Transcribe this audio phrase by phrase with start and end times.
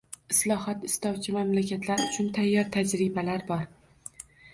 [0.33, 3.63] Islohot istovchi mamlakatlar uchun tayyor tajribalar bor.